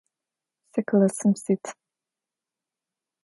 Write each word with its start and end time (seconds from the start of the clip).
Сэ 0.71 0.81
классым 0.87 1.31
сит. 1.43 1.63